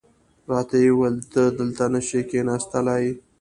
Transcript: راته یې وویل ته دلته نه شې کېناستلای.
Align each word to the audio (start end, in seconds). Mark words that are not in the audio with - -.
راته 0.51 0.75
یې 0.83 0.89
وویل 0.93 1.17
ته 1.33 1.41
دلته 1.57 1.85
نه 1.93 2.01
شې 2.07 2.19
کېناستلای. 2.29 3.05